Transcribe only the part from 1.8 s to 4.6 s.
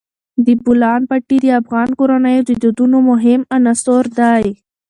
کورنیو د دودونو مهم عنصر دی.